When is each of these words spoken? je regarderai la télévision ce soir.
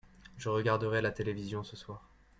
je 0.35 0.49
regarderai 0.49 0.99
la 1.03 1.11
télévision 1.11 1.63
ce 1.63 1.75
soir. 1.75 2.09